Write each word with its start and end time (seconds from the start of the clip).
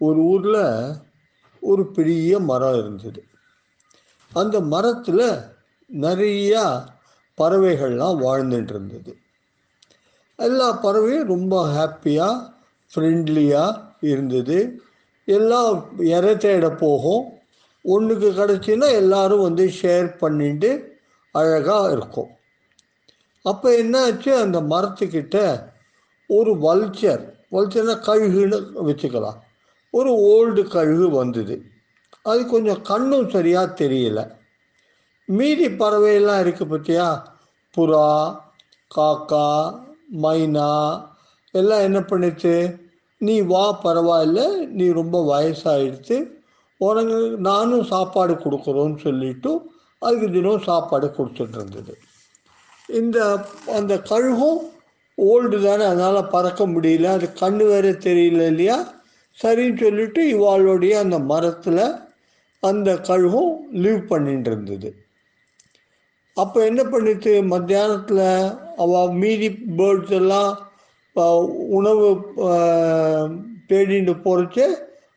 ஒரு 0.00 0.18
ஊரில் 0.18 0.94
ஒரு 1.60 1.86
பெரிய 1.86 2.38
மரம் 2.40 2.78
இருந்தது. 2.78 3.24
அந்த 4.32 4.60
மரத்தில் 4.60 5.24
நிறையா 5.92 6.64
பறவைகள்லாம் 7.38 8.20
வாழ்ந்துட்டு 8.20 8.70
இருந்தது. 8.70 9.16
எல்லா 10.36 10.72
பறவையும் 10.72 11.26
ரொம்ப 11.26 11.54
ஹாப்பியாக 11.68 12.52
ஃப்ரெண்ட்லியாக 12.94 13.76
இருந்தது. 14.00 14.82
எல்லாம் 15.24 15.98
இறை 15.98 16.36
தேட 16.36 16.70
போகும். 16.70 17.24
ஒன்றுக்கு 17.82 18.32
கிடச்சின்னா 18.32 18.88
எல்லோரும் 18.92 19.42
வந்து 19.42 19.66
ஷேர் 19.82 20.18
பண்ணிட்டு 20.18 20.70
அழகாக 21.32 21.92
இருக்கும். 21.92 22.30
அப்போ 23.42 23.70
என்னாச்சு? 23.70 24.28
அந்த 24.28 24.60
மரத்துக்கிட்ட 24.60 25.68
ஒரு 26.26 26.52
வல்ச்சர் 26.54 27.24
வல்ச்சர்னால் 27.52 28.04
கழுகுன்னு 28.06 28.58
வச்சுக்கலாம். 28.86 29.40
ஒரு 29.90 30.10
ஓல்டு 30.10 30.62
கழுகு 30.68 31.10
வந்தது. 31.10 31.62
அது 32.22 32.46
கொஞ்சம் 32.46 32.82
கண்ணும் 32.82 33.30
சரியாக 33.30 33.84
தெரியல. 33.84 34.20
மீதி 35.24 35.68
பறவையெல்லாம் 35.68 36.40
இருக்குது 36.42 36.70
பார்த்தியா 36.70 37.22
புறா 37.76 38.38
காக்கா 38.96 39.46
மைனா 40.22 40.70
எல்லாம் 41.54 41.80
என்ன 41.80 41.98
பண்ணுச்சு 42.00 42.80
நீ 43.18 43.40
வா 43.40 43.80
பரவாயில்ல 43.84 44.66
நீ 44.66 44.90
ரொம்ப 44.90 45.16
வயசாகிடுச்சு 45.30 46.16
உனக்கு 46.76 47.16
நானும் 47.38 47.84
சாப்பாடு 47.84 48.34
கொடுக்குறோன்னு 48.34 48.96
சொல்லிட்டு 48.96 49.50
அதுக்கு 49.98 50.30
தினம் 50.30 50.62
சாப்பாடு 50.62 51.14
கொடுத்துட்டு 51.18 51.56
இருந்தது. 51.56 51.98
இந்த 52.88 53.46
அந்த 53.66 53.96
கழுகும் 54.10 54.60
ஓல்டு 55.18 55.62
தானே 55.62 55.84
அதனால் 55.84 56.28
பறக்க 56.28 56.66
முடியல. 56.66 57.04
அது 57.04 57.32
கண்ணு 57.40 57.66
வேறு 57.66 57.98
தெரியல 58.02 58.46
இல்லையா? 58.46 58.99
சரின்னு 59.40 59.80
சொல்லிட்டு 59.80 60.22
இவாளுடைய 60.28 60.92
அந்த 60.92 61.18
மரத்தில் 61.18 61.84
அந்த 62.62 62.90
கழுகும் 63.08 63.52
லீவ் 63.72 64.02
பண்ணிட்டு 64.06 64.50
இருந்தது 64.50 64.90
அப்போ 66.36 66.64
என்ன 66.64 66.82
பண்ணிட்டு 66.84 67.42
மத்தியானத்தில் 67.42 68.26
அவள் 68.76 69.12
மீதி 69.12 69.48
பேர்ட்ஸ் 69.48 70.10
எல்லாம் 70.10 70.50
உணவு 71.68 72.06
தேடிட்டு 73.70 74.14
போகிறச்சு 74.16 74.66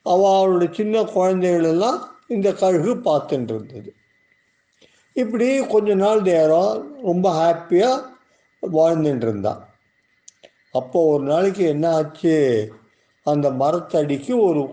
அவளோட 0.05 0.71
சின்ன 0.71 1.03
குழந்தைகள் 1.03 1.63
எல்லாம் 1.63 1.99
இந்த 2.27 2.51
கழுகு 2.53 2.95
பார்த்துட்டு 2.95 3.53
இருந்தது 3.53 3.91
இப்படி 5.15 5.59
கொஞ்ச 5.65 5.93
நாள் 5.95 6.21
நேரம் 6.21 6.73
ரொம்ப 7.01 7.29
ஹாப்பியாக 7.33 8.01
வாழ்ந்துட்டு 8.63 9.21
இருந்தான் 9.21 9.61
அப்போ 10.71 11.05
ஒரு 11.05 11.23
நாளைக்கு 11.23 11.63
என்ன 11.63 11.85
ஆச்சு? 11.93 12.35
அந்த 13.25 13.47
மரத்தடிக்கு 13.61 14.33
ஒரு 14.47 14.63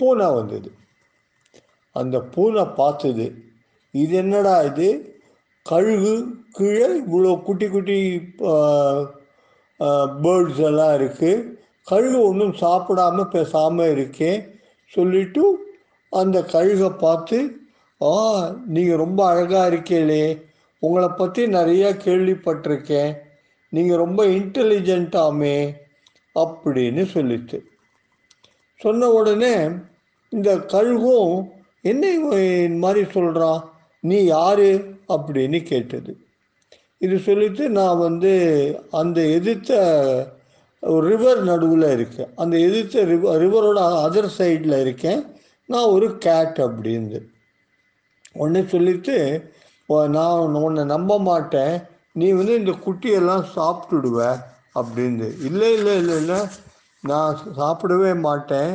பூனை 0.00 0.28
வந்தது. 0.38 0.70
அந்த 1.96 2.16
பூனை 2.34 2.64
பார்த்தது 2.80 3.26
இது 3.94 4.14
என்னடா 4.22 4.54
இது? 4.70 4.88
கழுகு 5.66 6.12
கீழே 6.56 6.88
இவ்வளோ 7.02 7.32
குட்டி 7.46 7.66
குட்டி 7.74 7.98
பேர்ட்ஸ் 10.24 10.62
எல்லாம் 10.70 10.94
இருக்குது 10.98 11.44
கழுகு 11.88 12.18
ஒன்றும் 12.28 12.54
சாப்பிடாம 12.62 13.24
பேசாமல் 13.34 13.92
இருக்கேன் 13.94 14.40
சொல்லிட்டு 14.92 15.44
அந்த 16.12 16.38
கழுகை 16.54 16.90
பார்த்து 17.04 17.38
ஆ 18.00 18.14
நீங்கள் 18.74 19.00
ரொம்ப 19.02 19.20
அழகாக 19.32 19.70
இருக்கீங்களே. 19.72 20.24
உங்களை 20.82 21.08
பற்றி 21.20 21.42
நிறைய 21.56 21.84
கேள்விப்பட்டிருக்கேன். 22.04 23.12
நீங்கள் 23.72 24.02
ரொம்ப 24.04 24.20
இன்டெலிஜென்ட்டாமே 24.38 25.56
அப்படின்னு 26.34 27.06
சொல்லிச்சு. 27.14 27.60
சொன்ன 28.76 29.10
உடனே 29.10 29.68
இந்த 30.28 30.56
கழுகும் 30.56 31.48
என்ன 31.82 32.10
இவன் 32.10 32.78
மாதிரி 32.78 33.10
சொல்கிறான் 33.10 33.72
நீ 34.00 34.24
யார்? 34.24 34.90
அப்படின்னு 35.08 35.62
கேட்டது. 35.62 36.16
இது 36.98 37.18
சொல்லிட்டு 37.18 37.68
நான் 37.68 37.98
வந்து 37.98 38.32
அந்த 38.90 39.20
எதிர்த்த 39.20 40.36
ரிவர் 40.80 41.42
நடுவில் 41.42 41.92
இருக்கேன். 41.92 42.32
அந்த 42.36 42.58
எதிர்த்த 42.58 43.04
ரிவர் 43.04 43.40
ரிவரோட 43.40 43.80
அதர் 43.80 44.30
சைடில் 44.38 44.80
இருக்கேன். 44.80 45.26
நான் 45.66 45.88
ஒரு 45.88 46.18
கேட் 46.18 46.58
அப்படின்னு. 46.58 47.20
உடனே 48.32 48.68
சொல்லிட்டு 48.68 49.50
நான் 49.86 50.38
உன்னை 50.38 50.84
நம்ப 50.84 51.20
மாட்டேன். 51.20 51.82
நீ 52.12 52.30
வந்து 52.30 52.54
இந்த 52.54 52.70
குட்டியெல்லாம் 52.70 53.44
சாப்பிட்டுடுவேன் 53.56 54.50
அப்படின்னு. 54.74 55.26
இல்லை 55.48 55.72
இல்லை 55.78 55.94
இல்லை 55.96 56.16
இல்லை. 56.16 56.40
நான் 57.00 57.38
சாப்பிடவே 57.58 58.12
மாட்டேன். 58.26 58.74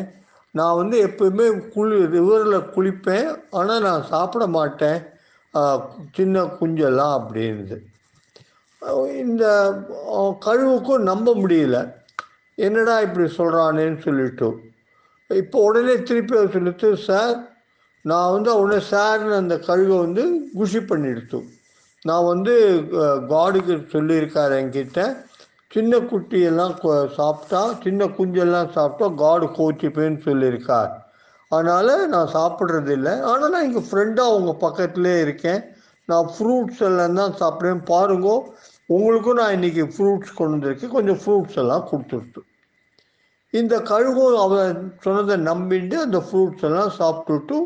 நான் 0.52 0.76
வந்து 0.76 0.98
எப்பவுமே 1.08 1.48
குளி 1.74 1.98
ரிவரில் 2.16 2.66
குளிப்பேன். 2.76 3.28
ஆனால் 3.60 3.82
நான் 3.82 4.10
சாப்பிட 4.14 4.48
மாட்டேன். 4.48 5.00
சின்ன 6.16 6.44
குஞ்செல்லாம் 6.60 7.14
அப்படின்னுது. 7.20 7.78
இந்த 9.22 9.46
கழுவுக்கும் 10.46 11.08
நம்ப 11.12 11.36
முடியல. 11.36 11.78
என்னடா 12.56 12.96
இப்படி 13.06 13.28
சொல்கிறானேன்னு 13.38 14.02
சொல்லிட்டு. 14.02 14.50
இப்போ 15.42 15.58
உடனே 15.68 15.96
திருப்பி 16.02 16.36
சொல்லிட்டு 16.52 16.90
சார் 17.08 17.38
நான் 18.02 18.32
வந்து 18.32 18.52
உடனே 18.60 18.84
சார்னு 18.92 19.36
அந்த 19.44 19.56
கழுவை 19.60 19.98
வந்து 19.98 20.24
குஷி 20.54 20.80
பண்ணிடுத்து. 20.80 21.40
நான் 22.02 22.30
வந்து 22.34 22.54
காடுக்கு 23.34 23.74
சொல்லியிருக்காரு 23.94 24.56
என்கிட்ட. 24.62 25.00
சின்ன 25.68 25.98
குட்டியெல்லாம் 25.98 26.76
கொ- 26.84 27.14
சாப்பிட்டா 27.14 27.74
சின்ன 27.74 28.06
குஞ்செல்லாம் 28.06 28.72
சாப்பிட்டா 28.72 29.14
காடு 29.16 29.46
கோச்சிப்பேன்னு 29.46 30.20
சொல்லியிருக்கார். 30.26 30.94
அதனால் 31.50 32.08
நான் 32.08 32.32
சாப்பிட்றது 32.34 32.90
இல்லை 32.90 33.20
ஆனால் 33.20 33.50
நான் 33.50 33.74
இங்கே 33.74 33.80
ஃப்ரெண்டாக 33.80 34.36
உங்கள் 34.40 34.70
பக்கத்துலேயே 34.70 35.22
இருக்கேன். 35.22 35.64
நான் 36.06 36.32
ஃப்ரூட்ஸ் 36.40 36.80
எல்லாம் 36.80 37.14
தான் 37.14 37.34
சாப்பிட்றேன் 37.34 37.86
பாருங்க 37.86 38.56
உங்களுக்கும் 38.86 39.36
நான் 39.36 39.56
இன்றைக்கி 39.56 39.92
ஃப்ரூட்ஸ் 39.98 40.36
கொண்டு 40.36 40.54
வந்திருக்கேன். 40.58 40.88
கொஞ்சம் 40.88 41.20
ஃப்ரூட்ஸ் 41.26 41.58
எல்லாம் 41.58 41.88
கொடுத்துருட்டு 41.92 42.40
இந்த 43.52 43.80
கழுகும் 43.80 44.38
அவன் 44.38 44.98
சொன்னதை 45.02 45.36
நம்பிட்டு 45.52 45.94
அந்த 45.94 46.24
ஃப்ரூட்ஸ் 46.32 46.64
எல்லாம் 46.64 46.92
சாப்பிட்டுட்டு 47.00 47.62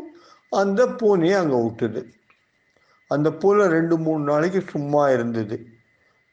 அந்த 0.50 0.86
பூனையை 0.86 1.36
அங்கே 1.36 1.56
விட்டுது. 1.56 2.02
அந்த 3.08 3.32
பூனை 3.32 3.66
ரெண்டு 3.66 3.98
மூணு 3.98 4.24
நாளைக்கு 4.24 4.60
சும்மா 4.70 5.10
இருந்தது. 5.10 5.66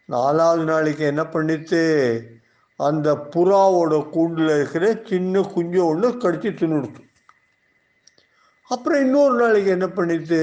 நாலாவது 0.09 0.63
நாளைக்கு 0.63 1.03
என்ன 1.05 1.23
பண்ணிட்டு 1.25 1.81
அந்த 2.79 3.07
புறாவோட 3.15 4.09
கூண்டில் 4.09 4.51
இருக்கிற 4.55 4.85
சின்ன 5.05 5.41
குஞ்சு 5.41 5.79
ஒன்று 5.85 6.09
கடிச்சு 6.09 6.51
தின்னுடுத்து 6.59 7.01
அப்புறம் 8.69 9.01
இன்னொரு 9.01 9.35
நாளைக்கு 9.35 9.69
என்ன 9.71 9.87
பண்ணிட்டு 9.87 10.39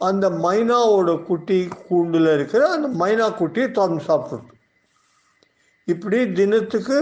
அந்த 0.00 0.30
மைனாவோட 0.30 1.10
குட்டி 1.22 1.58
கூண்டில் 1.88 2.28
இருக்கிற 2.34 2.70
அந்த 2.70 2.88
மைனா 3.04 3.26
குட்டியை 3.38 3.68
திறந்து 3.70 4.04
சாப்பிட்டுட்டு. 4.08 4.52
இப்படி 5.84 6.32
தினத்துக்கு 6.32 6.98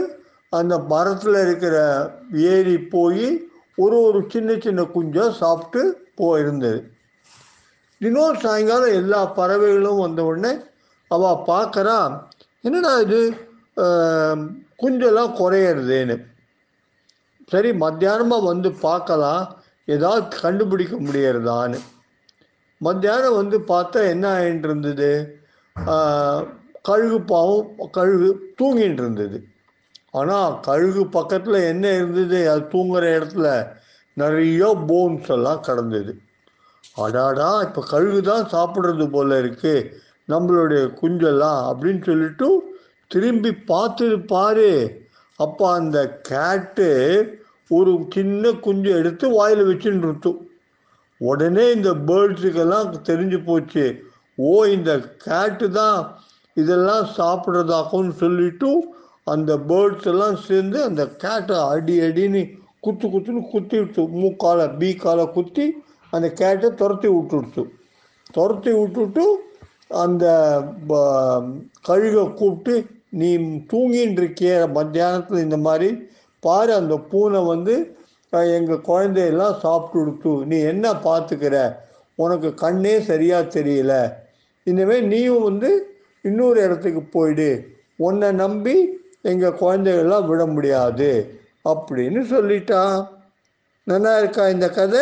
அந்த 0.52 0.78
மரத்தில் 0.78 1.38
இருக்கிற 1.46 1.76
ஏறி 2.32 2.78
போய் 2.78 3.26
ஒரு 3.76 4.00
ஒரு 4.02 4.24
சின்ன 4.28 4.56
சின்ன 4.60 4.82
குஞ்சாக 4.94 5.32
சாப்பிட்டு 5.32 5.82
போயிருந்தது. 6.16 6.80
தினம் 8.00 8.38
சாயங்காலம் 8.38 8.98
எல்லா 9.00 9.26
பறவைகளும் 9.26 9.98
வந்த 9.98 10.24
உடனே 10.24 10.52
அவள் 11.14 11.44
பார்க்குறா 11.50 11.98
என்னடா 12.66 12.92
இது? 13.04 13.20
குஞ்செல்லாம் 14.82 15.32
குறையிறதேன்னு. 15.40 16.16
சரி 17.52 17.70
மத்தியானமாக 17.84 18.48
வந்து 18.50 18.68
பார்க்கலாம் 18.86 19.44
ஏதாவது 19.94 20.24
கண்டுபிடிக்க 20.42 20.94
முடியறதான்னு. 21.06 21.78
மத்தியானம் 22.80 23.38
வந்து 23.40 23.56
பார்த்தா 23.72 24.00
என்ன 24.14 24.26
ஆகிட்டு 24.36 24.68
இருந்தது? 24.70 25.10
கழுகு 26.88 27.18
பாவம் 27.32 27.90
கழுகு 27.96 28.28
தூங்கிட்டு 28.58 29.02
இருந்தது. 29.04 29.38
ஆனால் 30.18 30.54
கழுகு 30.68 31.02
பக்கத்தில் 31.16 31.58
என்ன 31.72 31.86
இருந்தது? 31.98 32.38
அது 32.52 32.62
தூங்குற 32.74 33.04
இடத்துல 33.16 33.48
நிறைய 34.16 34.62
போன்ஸ் 34.90 35.28
எல்லாம் 35.36 35.64
கிடந்தது. 35.68 36.12
அடாடா 37.04 37.50
இப்போ 37.66 37.80
கழுகு 37.92 38.20
தான் 38.30 38.46
சாப்பிட்றது 38.54 39.06
போல 39.16 39.38
இருக்குது 39.42 39.74
நம்மளுடைய 40.30 40.82
குஞ்செல்லாம் 41.00 41.60
அப்படின்னு 41.70 42.02
சொல்லிட்டு 42.04 42.48
திரும்பி 43.10 43.50
பார்த்துருப்பாரு. 43.68 44.70
அப்போ 45.36 45.64
அந்த 45.72 45.98
கேட்டு 46.30 46.88
ஒரு 47.68 47.92
சின்ன 48.14 48.52
குஞ்சு 48.66 48.90
எடுத்து 48.90 49.26
வாயில் 49.30 49.62
வச்சுட்டு 49.62 50.32
உடனே 51.20 51.64
இந்த 51.72 51.90
பேர்ட்ஸுக்கெல்லாம் 52.08 52.94
தெரிஞ்சு 53.08 53.38
போச்சு. 53.44 53.84
ஓ 54.38 54.64
இந்த 54.64 54.90
கேட்டு 55.24 55.70
தான் 55.70 55.98
இதெல்லாம் 56.56 57.06
சாப்பிட்றதாக்கும்னு 57.16 58.14
சொல்லிட்டு 58.22 58.70
அந்த 59.24 59.56
பேர்ட்ஸ் 59.68 60.08
எல்லாம் 60.12 60.36
சேர்ந்து 60.36 60.78
அந்த 60.82 61.02
கேட்டை 61.24 61.56
அடி 61.72 62.00
அடின்னு 62.00 62.42
குத்து 62.80 63.06
குத்துன்னு 63.08 63.42
குத்தி 63.50 63.78
விட்டு 63.78 64.02
மூக்கால 64.22 64.66
பீக்கால 64.80 65.32
குத்தி 65.32 65.66
அந்த 66.12 66.26
கேட்டை 66.40 66.68
துரத்தி 66.70 67.08
விட்டுடுச்சு. 67.08 67.64
துரத்தி 68.32 68.72
விட்டுட்டு 68.72 69.24
அந்த 69.90 70.26
ப- 70.86 71.42
கழுகை 71.88 72.34
கூப்பிட்டு 72.34 72.86
நீ 73.08 73.36
தூங்கின்னு 73.72 74.10
இருக்கிய 74.10 74.68
மத்தியானத்தில் 74.74 75.38
இந்த 75.38 75.56
மாதிரி 75.56 76.08
பாரு 76.40 76.74
அந்த 76.74 76.96
பூனை 76.98 77.42
வந்து 77.42 77.96
எங்கள் 78.30 78.80
குழந்தையெல்லாம் 78.80 79.58
சாப்பிட்டு 79.58 79.98
கொடுத்து 79.98 80.46
நீ 80.46 80.60
என்ன 80.60 80.92
பார்த்துக்கிற? 80.92 81.74
உனக்கு 82.14 82.54
கண்ணே 82.54 83.00
சரியாக 83.00 83.60
தெரியல. 83.60 84.12
இனிமேல் 84.64 85.06
நீயும் 85.06 85.42
வந்து 85.42 86.00
இன்னொரு 86.22 86.62
இடத்துக்கு 86.62 87.00
போயிடு. 87.00 87.66
உன்னை 87.96 88.32
நம்பி 88.32 88.88
எங்கள் 89.22 89.52
குழந்தைகள்லாம் 89.52 90.26
விட 90.26 90.46
முடியாது. 90.46 91.40
அப்படின்னு 91.64 92.22
சொல்லிட்டான். 92.30 93.08
நல்லா 93.84 94.18
இருக்கா 94.18 94.48
இந்த 94.48 94.70
கதை? 94.70 95.00